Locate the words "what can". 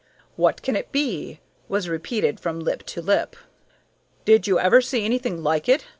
0.35-0.75